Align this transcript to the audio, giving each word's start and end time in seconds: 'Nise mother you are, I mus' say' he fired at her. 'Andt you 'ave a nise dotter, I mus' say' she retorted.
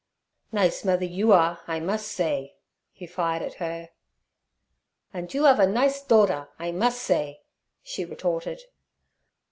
'Nise 0.51 0.83
mother 0.83 1.05
you 1.05 1.31
are, 1.31 1.59
I 1.67 1.79
mus' 1.79 2.03
say' 2.07 2.55
he 2.91 3.05
fired 3.05 3.43
at 3.43 3.53
her. 3.61 3.89
'Andt 5.13 5.35
you 5.35 5.45
'ave 5.45 5.61
a 5.63 5.67
nise 5.67 6.01
dotter, 6.01 6.49
I 6.57 6.71
mus' 6.71 6.99
say' 6.99 7.41
she 7.83 8.03
retorted. 8.03 8.61